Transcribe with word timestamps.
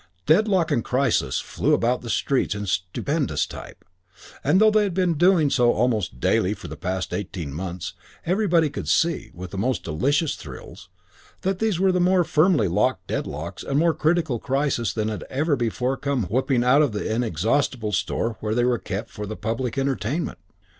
Deadlock 0.25 0.71
and 0.71 0.83
Crisis 0.83 1.39
flew 1.39 1.75
about 1.75 2.01
the 2.01 2.09
streets 2.09 2.55
in 2.55 2.65
stupendous 2.65 3.45
type; 3.45 3.85
and 4.43 4.59
though 4.59 4.71
they 4.71 4.81
had 4.81 4.95
been 4.95 5.13
doing 5.13 5.51
so 5.51 5.71
almost 5.73 6.19
daily 6.19 6.55
for 6.55 6.67
the 6.67 6.75
past 6.75 7.13
eighteen 7.13 7.53
months, 7.53 7.93
everybody 8.25 8.67
could 8.67 8.89
see, 8.89 9.29
with 9.35 9.51
the 9.51 9.59
most 9.59 9.83
delicious 9.83 10.33
thrills, 10.35 10.89
that 11.41 11.59
these 11.59 11.79
were 11.79 11.93
more 11.99 12.23
firmly 12.23 12.67
locked 12.67 13.05
deadlocks 13.05 13.61
and 13.61 13.77
more 13.77 13.93
critical 13.93 14.39
crises 14.39 14.91
than 14.95 15.07
had 15.07 15.21
ever 15.29 15.55
before 15.55 15.95
come 15.97 16.23
whooping 16.23 16.63
out 16.63 16.81
of 16.81 16.93
the 16.93 17.13
inexhaustible 17.13 17.91
store 17.91 18.37
where 18.39 18.55
they 18.55 18.63
were 18.65 18.79
kept 18.79 19.11
for 19.11 19.27
the 19.27 19.37
public 19.37 19.77
entertainment. 19.77 20.39